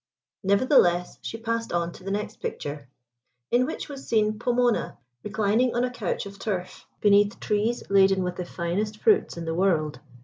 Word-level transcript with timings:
Nevertheless, 0.43 1.19
she 1.21 1.37
passed 1.37 1.71
on 1.71 1.91
to 1.91 2.03
the 2.03 2.09
next 2.09 2.37
picture, 2.37 2.87
in 3.51 3.67
which 3.67 3.87
was 3.87 4.07
seen 4.07 4.39
Pomona 4.39 4.97
reclining 5.21 5.75
on 5.75 5.83
a 5.83 5.91
couch 5.91 6.25
of 6.25 6.39
turf, 6.39 6.87
beneath 7.01 7.39
trees 7.39 7.83
laden 7.87 8.23
with 8.23 8.37
the 8.37 8.45
finest 8.45 8.97
fruits 8.97 9.37
in 9.37 9.45
the 9.45 9.53
world. 9.53 9.99